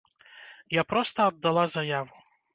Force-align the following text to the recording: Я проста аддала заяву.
Я 0.79 0.83
проста 0.95 1.27
аддала 1.33 1.67
заяву. 1.77 2.27